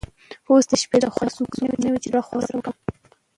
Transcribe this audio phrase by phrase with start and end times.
[0.49, 2.75] اوس د شپې له خوا څوک نه وي چي د زړه خواله ورسره وکړم.